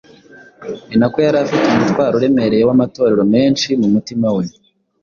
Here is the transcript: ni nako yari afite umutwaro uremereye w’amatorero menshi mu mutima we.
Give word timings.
ni 0.87 0.95
nako 0.99 1.17
yari 1.25 1.37
afite 1.43 1.65
umutwaro 1.69 2.13
uremereye 2.15 2.63
w’amatorero 2.65 3.23
menshi 3.33 3.69
mu 3.79 3.87
mutima 3.93 4.27
we. 4.37 4.45